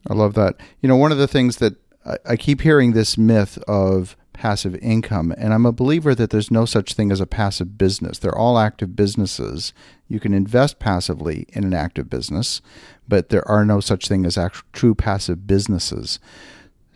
I 0.09 0.15
love 0.15 0.35
that. 0.35 0.57
You 0.81 0.89
know, 0.89 0.97
one 0.97 1.13
of 1.13 1.19
the 1.19 1.29
things 1.29 1.59
that 1.59 1.75
I, 2.05 2.17
I 2.31 2.37
keep 2.37 2.63
hearing 2.63 2.93
this 2.93 3.17
myth 3.17 3.57
of 3.69 4.17
passive 4.33 4.75
income, 4.77 5.33
and 5.39 5.55
I'm 5.55 5.65
a 5.65 5.71
believer 5.71 6.13
that 6.15 6.31
there's 6.31 6.51
no 6.51 6.65
such 6.65 6.95
thing 6.95 7.13
as 7.13 7.21
a 7.21 7.27
passive 7.27 7.79
business. 7.79 8.19
They're 8.19 8.37
all 8.37 8.59
active 8.59 8.97
businesses. 8.97 9.73
You 10.09 10.19
can 10.19 10.35
invest 10.35 10.81
passively 10.81 11.47
in 11.53 11.63
an 11.63 11.75
active 11.75 12.11
business, 12.11 12.61
but 13.07 13.29
there 13.29 13.47
are 13.47 13.65
no 13.65 13.79
such 13.79 14.09
thing 14.09 14.27
as 14.27 14.37
actual, 14.37 14.67
true 14.73 14.97
passive 14.97 15.47
businesses. 15.47 16.19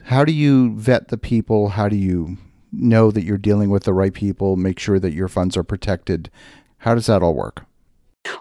How 0.05 0.25
do 0.25 0.33
you 0.33 0.75
vet 0.77 1.09
the 1.09 1.19
people? 1.19 1.71
How 1.71 1.89
do 1.89 1.97
you 1.97 2.39
know 2.81 3.11
that 3.11 3.25
you're 3.25 3.39
dealing 3.39 3.71
with 3.71 3.85
the 3.85 3.93
right 3.93 4.13
people, 4.13 4.57
make 4.57 4.79
sure 4.79 4.99
that 4.99 5.13
your 5.13 5.29
funds 5.29 5.57
are 5.57 5.65
protected. 5.65 6.31
How 6.79 6.95
does 6.95 7.07
that 7.07 7.23
all 7.23 7.35
work? 7.35 7.65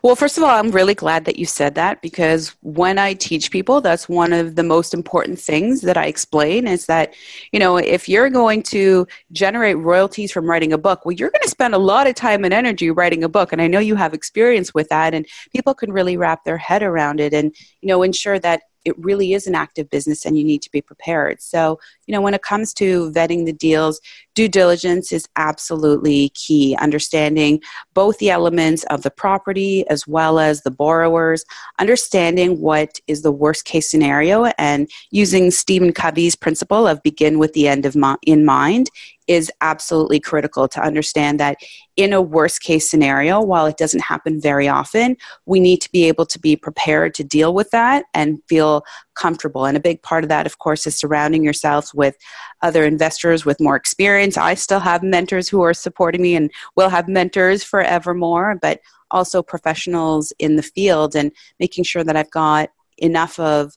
Well, 0.02 0.16
first 0.16 0.38
of 0.38 0.44
all, 0.44 0.50
I'm 0.50 0.72
really 0.72 0.96
glad 0.96 1.26
that 1.26 1.38
you 1.38 1.46
said 1.46 1.76
that 1.76 2.02
because 2.02 2.56
when 2.62 2.98
I 2.98 3.14
teach 3.14 3.52
people, 3.52 3.82
that's 3.82 4.08
one 4.08 4.32
of 4.32 4.56
the 4.56 4.64
most 4.64 4.94
important 4.94 5.40
things 5.40 5.82
that 5.82 5.98
I 5.98 6.06
explain 6.06 6.68
is 6.68 6.86
that, 6.86 7.14
you 7.52 7.60
know, 7.60 7.78
if 7.78 8.08
you're 8.08 8.30
going 8.30 8.64
to 8.64 9.08
generate 9.32 9.78
royalties 9.78 10.32
from 10.32 10.50
writing 10.50 10.72
a 10.72 10.78
book, 10.78 11.06
well, 11.06 11.12
you're 11.12 11.30
going 11.30 11.44
to 11.44 11.50
spend 11.50 11.76
a 11.76 11.80
lot 11.80 12.08
of 12.08 12.16
time 12.16 12.46
and 12.46 12.54
energy 12.54 12.92
writing 12.92 13.24
a 13.24 13.30
book. 13.30 13.52
And 13.52 13.62
I 13.62 13.68
know 13.68 13.80
you 13.80 13.96
have 13.96 14.14
experience 14.14 14.74
with 14.74 14.88
that, 14.90 15.14
and 15.14 15.26
people 15.52 15.74
can 15.74 15.92
really 15.92 16.16
wrap 16.16 16.46
their 16.46 16.58
head 16.58 16.82
around 16.82 17.20
it 17.20 17.34
and, 17.34 17.54
you 17.82 17.88
know, 17.88 18.04
ensure 18.04 18.40
that 18.40 18.62
it 18.86 18.98
really 19.00 19.34
is 19.34 19.48
an 19.48 19.56
active 19.56 19.90
business 19.90 20.26
and 20.26 20.38
you 20.38 20.44
need 20.44 20.62
to 20.62 20.72
be 20.72 20.82
prepared. 20.82 21.42
So, 21.42 21.80
you 22.06 22.12
know, 22.12 22.22
when 22.22 22.34
it 22.34 22.42
comes 22.42 22.74
to 22.76 23.12
vetting 23.12 23.46
the 23.46 23.54
deals, 23.54 24.00
due 24.36 24.48
diligence 24.48 25.12
is 25.12 25.28
absolutely 25.36 26.30
key. 26.30 26.76
Understanding 26.80 27.62
both 27.94 28.18
the 28.18 28.30
elements 28.30 28.84
of 28.86 29.04
the 29.04 29.12
property 29.12 29.88
as 29.90 30.08
well 30.08 30.40
as 30.40 30.62
the 30.62 30.72
borrowers, 30.72 31.46
understanding 31.80 32.60
what 32.60 33.00
is 33.08 33.22
the 33.22 33.32
worst 33.32 33.66
case 33.66 33.90
scenario, 33.90 34.46
and 34.58 34.90
using 35.12 35.52
Stephen 35.52 35.94
Covey's 35.94 36.36
principle 36.36 36.88
of 36.88 37.02
begin 37.04 37.40
with 37.40 37.54
the 37.54 37.68
end 37.68 37.86
of 37.86 37.96
in 38.26 38.44
mind 38.46 38.90
is 39.28 39.52
absolutely 39.62 40.20
critical 40.20 40.68
to 40.68 40.82
understand 40.82 41.40
that 41.40 41.58
in 41.96 42.12
a 42.12 42.22
worst 42.22 42.62
case 42.62 42.90
scenario, 42.90 43.40
while 43.40 43.66
it 43.66 43.78
doesn't 43.78 44.02
happen 44.02 44.42
very 44.42 44.68
often, 44.68 45.16
we 45.46 45.60
need 45.60 45.78
to 45.78 45.92
be 45.92 46.06
able 46.08 46.26
to 46.26 46.40
be 46.40 46.56
prepared 46.56 47.14
to 47.14 47.24
deal 47.24 47.54
with 47.54 47.70
that 47.72 48.06
and 48.14 48.40
feel 48.50 48.84
comfortable. 49.16 49.66
And 49.66 49.78
a 49.78 49.82
big 49.82 50.02
part 50.02 50.24
of 50.24 50.30
that, 50.30 50.46
of 50.46 50.58
course, 50.58 50.88
is 50.88 50.98
surrounding 50.98 51.44
yourself 51.44 51.93
with 51.94 52.16
other 52.62 52.84
investors 52.84 53.46
with 53.46 53.60
more 53.60 53.76
experience. 53.76 54.38
I 54.38 54.54
still 54.54 54.80
have 54.80 55.04
mentors 55.04 55.50
who 55.50 55.62
are 55.62 55.74
supporting 55.74 56.22
me 56.22 56.36
and 56.36 56.52
will 56.76 56.90
have 56.90 57.08
mentors 57.08 57.64
forevermore, 57.64 58.58
but 58.62 58.80
also 59.12 59.44
professionals 59.44 60.34
in 60.40 60.56
the 60.56 60.64
field 60.64 61.16
and 61.16 61.32
making 61.60 61.84
sure 61.84 62.04
that 62.04 62.16
I've 62.16 62.32
got 62.32 62.70
enough 62.98 63.40
of 63.40 63.74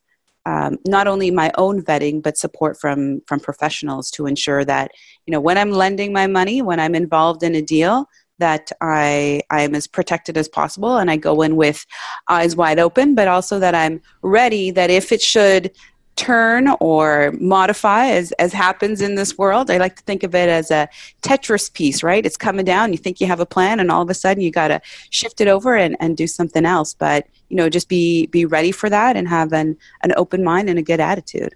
um, 0.46 0.78
not 0.87 1.08
only 1.08 1.30
my 1.32 1.50
own 1.58 1.82
vetting 1.82 2.23
but 2.23 2.38
support 2.38 2.78
from 2.80 3.20
from 3.26 3.40
professionals 3.40 4.11
to 4.12 4.26
ensure 4.26 4.64
that 4.64 4.92
you 5.26 5.32
know 5.32 5.40
when 5.40 5.58
i'm 5.58 5.73
lending 5.73 6.12
my 6.12 6.26
money 6.26 6.62
when 6.62 6.78
i'm 6.78 6.94
involved 6.94 7.42
in 7.42 7.54
a 7.54 7.62
deal 7.62 8.06
that 8.38 8.70
i 8.80 9.40
i 9.50 9.62
am 9.62 9.75
as 9.75 9.87
protected 9.87 10.37
as 10.37 10.49
possible 10.49 10.99
and 10.99 11.11
i 11.11 11.16
go 11.16 11.42
in 11.42 11.56
with 11.56 11.85
eyes 12.28 12.54
wide 12.54 12.78
open 12.78 13.14
but 13.14 13.26
also 13.26 13.58
that 13.58 13.75
i'm 13.75 14.00
ready 14.23 14.70
that 14.70 14.88
if 14.88 15.11
it 15.11 15.20
should 15.20 15.73
turn 16.16 16.68
or 16.80 17.32
modify 17.38 18.06
as, 18.06 18.32
as 18.32 18.52
happens 18.52 19.00
in 19.00 19.14
this 19.14 19.37
world. 19.38 19.70
I 19.70 19.76
like 19.76 19.96
to 19.96 20.02
think 20.02 20.23
of 20.23 20.35
it 20.35 20.49
as 20.49 20.70
a 20.70 20.88
Tetris 21.23 21.73
piece, 21.73 22.02
right? 22.02 22.25
It's 22.25 22.37
coming 22.37 22.64
down, 22.64 22.92
you 22.92 22.99
think 22.99 23.20
you 23.20 23.26
have 23.26 23.40
a 23.40 23.46
plan, 23.46 23.78
and 23.78 23.90
all 23.90 24.02
of 24.02 24.11
a 24.11 24.14
sudden 24.14 24.42
you 24.42 24.50
got 24.50 24.68
to 24.68 24.80
shift 25.11 25.40
it 25.40 25.49
over 25.49 25.76
and, 25.76 25.96
and 26.00 26.16
do 26.16 26.26
something 26.26 26.64
else. 26.64 26.94
But, 26.94 27.26
you 27.49 27.56
know, 27.56 27.68
just 27.68 27.88
be, 27.88 28.26
be 28.26 28.44
ready 28.44 28.73
for 28.73 28.88
that 28.90 29.16
and 29.16 29.28
have 29.28 29.52
an, 29.52 29.76
an 30.02 30.12
open 30.16 30.42
mind 30.42 30.68
and 30.70 30.78
a 30.78 30.82
good 30.82 31.00
attitude. 31.00 31.54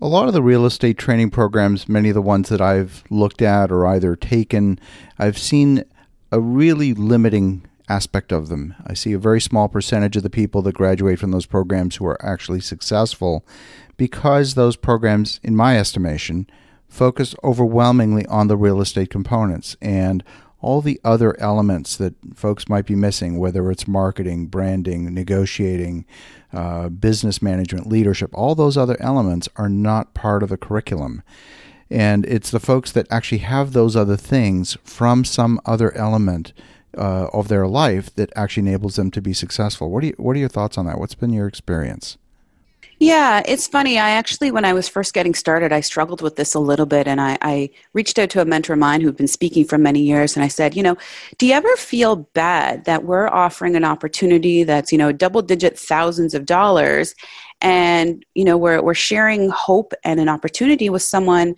A 0.00 0.06
lot 0.06 0.28
of 0.28 0.34
the 0.34 0.42
real 0.42 0.66
estate 0.66 0.98
training 0.98 1.30
programs, 1.30 1.88
many 1.88 2.10
of 2.10 2.14
the 2.14 2.22
ones 2.22 2.50
that 2.50 2.60
I've 2.60 3.04
looked 3.08 3.40
at 3.40 3.72
or 3.72 3.86
either 3.86 4.16
taken, 4.16 4.78
I've 5.18 5.38
seen 5.38 5.84
a 6.30 6.40
really 6.40 6.92
limiting 6.92 7.64
aspect 7.88 8.32
of 8.32 8.48
them. 8.48 8.74
I 8.86 8.94
see 8.94 9.12
a 9.12 9.18
very 9.18 9.40
small 9.40 9.68
percentage 9.68 10.16
of 10.16 10.22
the 10.22 10.30
people 10.30 10.62
that 10.62 10.74
graduate 10.74 11.18
from 11.18 11.30
those 11.30 11.46
programs 11.46 11.96
who 11.96 12.06
are 12.06 12.24
actually 12.24 12.60
successful 12.60 13.44
because 13.96 14.54
those 14.54 14.76
programs, 14.76 15.40
in 15.42 15.54
my 15.54 15.78
estimation, 15.78 16.48
focus 16.88 17.34
overwhelmingly 17.42 18.26
on 18.26 18.48
the 18.48 18.56
real 18.56 18.80
estate 18.80 19.10
components 19.10 19.76
and 19.80 20.22
all 20.60 20.80
the 20.80 20.98
other 21.04 21.38
elements 21.38 21.96
that 21.98 22.14
folks 22.34 22.70
might 22.70 22.86
be 22.86 22.94
missing, 22.94 23.36
whether 23.38 23.70
it's 23.70 23.86
marketing, 23.86 24.46
branding, 24.46 25.12
negotiating, 25.12 26.06
uh, 26.54 26.88
business 26.88 27.42
management, 27.42 27.86
leadership, 27.86 28.30
all 28.32 28.54
those 28.54 28.78
other 28.78 28.96
elements 28.98 29.46
are 29.56 29.68
not 29.68 30.14
part 30.14 30.42
of 30.42 30.48
the 30.48 30.56
curriculum. 30.56 31.22
And 31.90 32.24
it's 32.24 32.50
the 32.50 32.60
folks 32.60 32.92
that 32.92 33.06
actually 33.10 33.38
have 33.38 33.72
those 33.72 33.94
other 33.94 34.16
things 34.16 34.78
from 34.84 35.24
some 35.24 35.60
other 35.66 35.94
element 35.94 36.54
uh, 36.96 37.28
of 37.32 37.48
their 37.48 37.66
life 37.66 38.14
that 38.16 38.32
actually 38.36 38.68
enables 38.68 38.96
them 38.96 39.10
to 39.12 39.20
be 39.20 39.32
successful. 39.32 39.90
What, 39.90 40.00
do 40.00 40.08
you, 40.08 40.14
what 40.16 40.36
are 40.36 40.40
your 40.40 40.48
thoughts 40.48 40.78
on 40.78 40.86
that? 40.86 40.98
What's 40.98 41.14
been 41.14 41.32
your 41.32 41.46
experience? 41.46 42.18
Yeah, 43.00 43.42
it's 43.46 43.66
funny. 43.66 43.98
I 43.98 44.10
actually, 44.10 44.50
when 44.50 44.64
I 44.64 44.72
was 44.72 44.88
first 44.88 45.14
getting 45.14 45.34
started, 45.34 45.72
I 45.72 45.80
struggled 45.80 46.22
with 46.22 46.36
this 46.36 46.54
a 46.54 46.60
little 46.60 46.86
bit. 46.86 47.08
And 47.08 47.20
I, 47.20 47.36
I, 47.42 47.70
reached 47.92 48.18
out 48.18 48.30
to 48.30 48.40
a 48.40 48.44
mentor 48.44 48.74
of 48.74 48.78
mine 48.78 49.00
who'd 49.00 49.16
been 49.16 49.26
speaking 49.26 49.64
for 49.64 49.78
many 49.78 50.00
years. 50.00 50.36
And 50.36 50.44
I 50.44 50.48
said, 50.48 50.76
you 50.76 50.82
know, 50.82 50.96
do 51.38 51.46
you 51.46 51.54
ever 51.54 51.74
feel 51.76 52.16
bad 52.16 52.84
that 52.84 53.04
we're 53.04 53.28
offering 53.28 53.74
an 53.74 53.84
opportunity 53.84 54.62
that's, 54.62 54.92
you 54.92 54.98
know, 54.98 55.10
double 55.10 55.42
digit 55.42 55.78
thousands 55.78 56.34
of 56.34 56.46
dollars? 56.46 57.14
And, 57.60 58.24
you 58.34 58.44
know, 58.44 58.56
we're, 58.56 58.80
we're 58.80 58.94
sharing 58.94 59.50
hope 59.50 59.92
and 60.04 60.20
an 60.20 60.28
opportunity 60.28 60.88
with 60.88 61.02
someone 61.02 61.56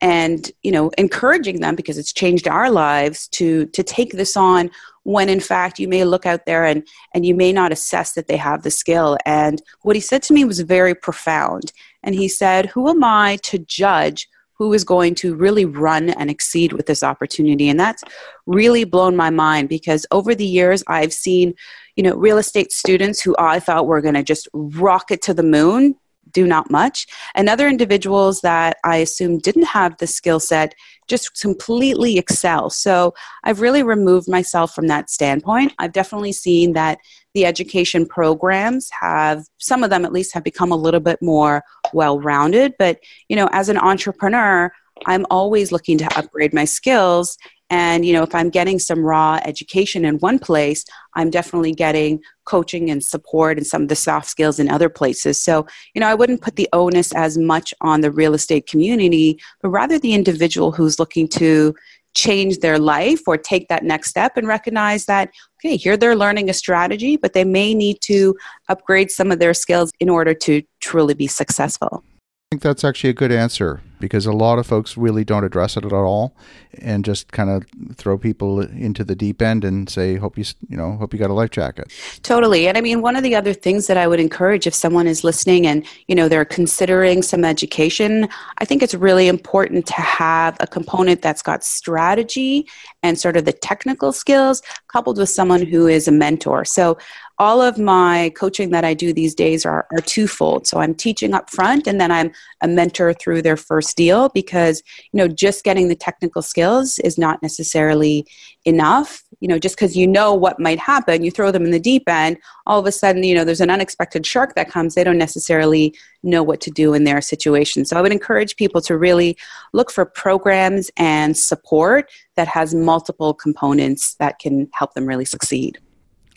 and 0.00 0.50
you 0.62 0.72
know 0.72 0.90
encouraging 0.96 1.60
them 1.60 1.74
because 1.74 1.98
it's 1.98 2.12
changed 2.12 2.48
our 2.48 2.70
lives 2.70 3.28
to 3.28 3.66
to 3.66 3.82
take 3.82 4.12
this 4.12 4.36
on 4.36 4.70
when 5.02 5.28
in 5.28 5.40
fact 5.40 5.78
you 5.78 5.88
may 5.88 6.04
look 6.04 6.26
out 6.26 6.46
there 6.46 6.64
and 6.64 6.86
and 7.14 7.26
you 7.26 7.34
may 7.34 7.52
not 7.52 7.72
assess 7.72 8.12
that 8.12 8.26
they 8.26 8.36
have 8.36 8.62
the 8.62 8.70
skill. 8.70 9.16
And 9.26 9.62
what 9.82 9.96
he 9.96 10.00
said 10.00 10.22
to 10.24 10.34
me 10.34 10.44
was 10.44 10.60
very 10.60 10.94
profound. 10.94 11.72
And 12.02 12.14
he 12.14 12.28
said 12.28 12.66
who 12.66 12.88
am 12.88 13.04
i 13.04 13.36
to 13.42 13.58
judge 13.58 14.28
who 14.54 14.74
is 14.74 14.84
going 14.84 15.14
to 15.14 15.34
really 15.34 15.64
run 15.64 16.10
and 16.10 16.30
exceed 16.30 16.74
with 16.74 16.84
this 16.84 17.02
opportunity? 17.02 17.70
And 17.70 17.80
that's 17.80 18.04
really 18.46 18.84
blown 18.84 19.16
my 19.16 19.30
mind 19.30 19.68
because 19.68 20.06
over 20.10 20.34
the 20.34 20.46
years 20.46 20.82
i've 20.88 21.12
seen 21.12 21.54
you 21.96 22.02
know 22.02 22.16
real 22.16 22.38
estate 22.38 22.72
students 22.72 23.20
who 23.20 23.36
i 23.38 23.60
thought 23.60 23.86
were 23.86 24.00
going 24.00 24.14
to 24.14 24.22
just 24.22 24.48
rocket 24.52 25.22
to 25.22 25.34
the 25.34 25.42
moon 25.42 25.94
do 26.32 26.46
not 26.46 26.70
much. 26.70 27.06
And 27.34 27.48
other 27.48 27.68
individuals 27.68 28.40
that 28.40 28.76
i 28.84 28.96
assume 28.96 29.38
didn't 29.38 29.64
have 29.64 29.96
the 29.98 30.06
skill 30.06 30.40
set 30.40 30.74
just 31.08 31.40
completely 31.40 32.18
excel. 32.18 32.70
So 32.70 33.14
i've 33.44 33.60
really 33.60 33.82
removed 33.82 34.28
myself 34.28 34.74
from 34.74 34.86
that 34.88 35.10
standpoint. 35.10 35.72
I've 35.78 35.92
definitely 35.92 36.32
seen 36.32 36.72
that 36.74 36.98
the 37.34 37.46
education 37.46 38.06
programs 38.06 38.90
have 39.00 39.44
some 39.58 39.84
of 39.84 39.90
them 39.90 40.04
at 40.04 40.12
least 40.12 40.34
have 40.34 40.44
become 40.44 40.72
a 40.72 40.76
little 40.76 41.00
bit 41.00 41.20
more 41.22 41.62
well 41.92 42.20
rounded 42.20 42.74
but 42.78 42.98
you 43.28 43.36
know 43.36 43.48
as 43.52 43.68
an 43.68 43.78
entrepreneur 43.78 44.70
i'm 45.06 45.24
always 45.30 45.72
looking 45.72 45.98
to 45.98 46.18
upgrade 46.18 46.52
my 46.52 46.64
skills 46.64 47.36
and, 47.70 48.04
you 48.04 48.12
know, 48.12 48.24
if 48.24 48.34
I'm 48.34 48.50
getting 48.50 48.80
some 48.80 49.04
raw 49.04 49.38
education 49.44 50.04
in 50.04 50.16
one 50.16 50.40
place, 50.40 50.84
I'm 51.14 51.30
definitely 51.30 51.72
getting 51.72 52.20
coaching 52.44 52.90
and 52.90 53.02
support 53.02 53.58
and 53.58 53.66
some 53.66 53.82
of 53.82 53.88
the 53.88 53.94
soft 53.96 54.28
skills 54.28 54.58
in 54.58 54.68
other 54.68 54.88
places. 54.88 55.42
So, 55.42 55.66
you 55.94 56.00
know, 56.00 56.08
I 56.08 56.14
wouldn't 56.14 56.42
put 56.42 56.56
the 56.56 56.68
onus 56.72 57.14
as 57.14 57.38
much 57.38 57.72
on 57.80 58.00
the 58.00 58.10
real 58.10 58.34
estate 58.34 58.66
community, 58.66 59.38
but 59.62 59.68
rather 59.70 60.00
the 60.00 60.14
individual 60.14 60.72
who's 60.72 60.98
looking 60.98 61.28
to 61.28 61.74
change 62.14 62.58
their 62.58 62.78
life 62.78 63.20
or 63.28 63.36
take 63.36 63.68
that 63.68 63.84
next 63.84 64.10
step 64.10 64.36
and 64.36 64.48
recognize 64.48 65.04
that 65.04 65.30
okay 65.60 65.76
here 65.76 65.96
they're 65.96 66.16
learning 66.16 66.50
a 66.50 66.52
strategy 66.52 67.16
but 67.16 67.34
they 67.34 67.44
may 67.44 67.72
need 67.72 68.00
to 68.00 68.36
upgrade 68.68 69.12
some 69.12 69.30
of 69.30 69.38
their 69.38 69.54
skills 69.54 69.92
in 70.00 70.08
order 70.08 70.34
to 70.34 70.60
truly 70.80 71.14
be 71.14 71.28
successful 71.28 72.02
I 72.52 72.56
think 72.56 72.62
that's 72.64 72.82
actually 72.82 73.10
a 73.10 73.12
good 73.12 73.30
answer 73.30 73.80
because 74.00 74.26
a 74.26 74.32
lot 74.32 74.58
of 74.58 74.66
folks 74.66 74.96
really 74.96 75.22
don't 75.22 75.44
address 75.44 75.76
it 75.76 75.84
at 75.84 75.92
all 75.92 76.34
and 76.78 77.04
just 77.04 77.30
kind 77.30 77.48
of 77.48 77.64
throw 77.94 78.18
people 78.18 78.60
into 78.60 79.04
the 79.04 79.14
deep 79.14 79.40
end 79.40 79.62
and 79.62 79.88
say 79.88 80.16
hope 80.16 80.36
you 80.36 80.44
you 80.68 80.76
know 80.76 80.96
hope 80.96 81.12
you 81.12 81.20
got 81.20 81.30
a 81.30 81.32
life 81.32 81.50
jacket. 81.50 81.92
Totally 82.24 82.66
and 82.66 82.76
i 82.76 82.80
mean 82.80 83.02
one 83.02 83.14
of 83.14 83.22
the 83.22 83.36
other 83.36 83.52
things 83.52 83.86
that 83.86 83.96
i 83.96 84.08
would 84.08 84.18
encourage 84.18 84.66
if 84.66 84.74
someone 84.74 85.06
is 85.06 85.22
listening 85.22 85.64
and 85.64 85.86
you 86.08 86.14
know 86.16 86.28
they're 86.28 86.44
considering 86.44 87.22
some 87.22 87.44
education 87.44 88.28
i 88.58 88.64
think 88.64 88.82
it's 88.82 88.94
really 88.94 89.28
important 89.28 89.86
to 89.86 90.00
have 90.00 90.56
a 90.58 90.66
component 90.66 91.22
that's 91.22 91.42
got 91.42 91.62
strategy 91.62 92.66
and 93.04 93.18
sort 93.18 93.36
of 93.36 93.44
the 93.44 93.52
technical 93.52 94.12
skills 94.12 94.60
coupled 94.88 95.18
with 95.18 95.28
someone 95.28 95.64
who 95.64 95.86
is 95.86 96.08
a 96.08 96.12
mentor. 96.12 96.64
So 96.64 96.98
all 97.40 97.62
of 97.62 97.78
my 97.78 98.30
coaching 98.36 98.68
that 98.68 98.84
I 98.84 98.92
do 98.92 99.14
these 99.14 99.34
days 99.34 99.64
are, 99.64 99.86
are 99.92 100.02
twofold. 100.02 100.66
So 100.66 100.78
I'm 100.78 100.94
teaching 100.94 101.32
up 101.32 101.48
front 101.48 101.86
and 101.86 101.98
then 101.98 102.12
I'm 102.12 102.32
a 102.60 102.68
mentor 102.68 103.14
through 103.14 103.40
their 103.40 103.56
first 103.56 103.96
deal 103.96 104.28
because, 104.28 104.82
you 105.10 105.16
know, 105.16 105.26
just 105.26 105.64
getting 105.64 105.88
the 105.88 105.96
technical 105.96 106.42
skills 106.42 106.98
is 106.98 107.16
not 107.16 107.42
necessarily 107.42 108.26
enough. 108.66 109.22
You 109.40 109.48
know, 109.48 109.58
just 109.58 109.74
because 109.74 109.96
you 109.96 110.06
know 110.06 110.34
what 110.34 110.60
might 110.60 110.78
happen, 110.78 111.24
you 111.24 111.30
throw 111.30 111.50
them 111.50 111.64
in 111.64 111.70
the 111.70 111.80
deep 111.80 112.02
end, 112.10 112.36
all 112.66 112.78
of 112.78 112.84
a 112.84 112.92
sudden, 112.92 113.24
you 113.24 113.34
know, 113.34 113.42
there's 113.42 113.62
an 113.62 113.70
unexpected 113.70 114.26
shark 114.26 114.54
that 114.54 114.68
comes. 114.68 114.94
They 114.94 115.02
don't 115.02 115.16
necessarily 115.16 115.96
know 116.22 116.42
what 116.42 116.60
to 116.60 116.70
do 116.70 116.92
in 116.92 117.04
their 117.04 117.22
situation. 117.22 117.86
So 117.86 117.96
I 117.96 118.02
would 118.02 118.12
encourage 118.12 118.56
people 118.56 118.82
to 118.82 118.98
really 118.98 119.34
look 119.72 119.90
for 119.90 120.04
programs 120.04 120.90
and 120.98 121.34
support 121.34 122.10
that 122.36 122.48
has 122.48 122.74
multiple 122.74 123.32
components 123.32 124.14
that 124.16 124.40
can 124.40 124.68
help 124.74 124.92
them 124.92 125.06
really 125.06 125.24
succeed. 125.24 125.78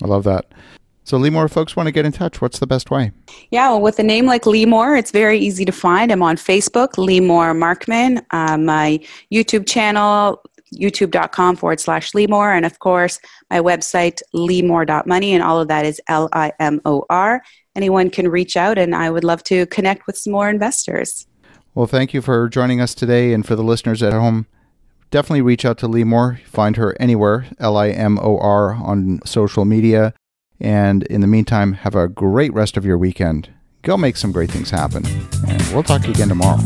I 0.02 0.08
love 0.08 0.24
that. 0.24 0.46
So, 1.06 1.18
Lee 1.18 1.48
folks 1.50 1.76
want 1.76 1.88
to 1.88 1.92
get 1.92 2.06
in 2.06 2.14
touch. 2.14 2.42
What's 2.42 2.60
the 2.60 2.68
best 2.68 2.90
way? 2.90 3.12
Yeah, 3.52 3.70
well, 3.70 3.82
with 3.82 4.00
a 4.00 4.04
name 4.04 4.26
like 4.26 4.44
Limor 4.44 4.98
it's 4.98 5.12
very 5.12 5.38
easy 5.38 5.66
to 5.66 5.72
find. 5.72 6.12
I'm 6.12 6.24
on 6.24 6.38
Facebook, 6.38 6.92
Limor 6.94 7.54
Markman. 7.54 8.26
Uh, 8.32 8.58
my 8.58 9.00
YouTube 9.32 9.68
channel, 9.68 10.42
youtube.com 10.74 11.58
forward 11.58 11.80
slash 11.80 12.12
Limor. 12.12 12.56
And 12.56 12.66
of 12.66 12.80
course, 12.80 13.20
my 13.50 13.60
website, 13.60 14.22
limor.money. 14.34 15.34
And 15.34 15.44
all 15.44 15.60
of 15.60 15.68
that 15.68 15.86
is 15.86 16.02
L 16.08 16.30
I 16.34 16.54
M 16.60 16.82
O 16.86 17.06
R. 17.10 17.44
Anyone 17.76 18.10
can 18.10 18.28
reach 18.28 18.56
out, 18.56 18.78
and 18.78 18.96
I 18.96 19.10
would 19.10 19.24
love 19.24 19.44
to 19.46 19.66
connect 19.68 20.06
with 20.06 20.18
some 20.18 20.32
more 20.32 20.50
investors. 20.50 21.26
Well, 21.76 21.88
thank 21.88 22.14
you 22.14 22.22
for 22.22 22.48
joining 22.50 22.80
us 22.80 22.94
today. 22.94 23.34
And 23.34 23.46
for 23.46 23.56
the 23.56 23.64
listeners 23.64 24.04
at 24.04 24.14
home, 24.14 24.46
definitely 25.10 25.42
reach 25.42 25.66
out 25.66 25.80
to 25.80 25.88
Limor. 25.88 26.40
Find 26.44 26.78
her 26.78 26.96
anywhere, 27.00 27.48
L 27.60 27.76
I 27.76 27.90
M 27.90 28.20
O 28.20 28.38
R, 28.38 28.74
on 28.74 29.20
social 29.26 29.66
media. 29.66 30.14
And 30.64 31.04
in 31.04 31.22
the 31.22 31.28
meantime, 31.28 31.74
have 31.74 31.94
a 31.94 32.08
great 32.08 32.54
rest 32.54 32.78
of 32.78 32.86
your 32.86 32.98
weekend. 32.98 33.50
Go 33.82 33.98
make 33.98 34.16
some 34.16 34.32
great 34.32 34.50
things 34.50 34.70
happen. 34.70 35.06
And 35.48 35.62
we'll 35.74 35.84
talk 35.84 36.02
to 36.02 36.08
you 36.08 36.14
again 36.14 36.30
tomorrow. 36.30 36.62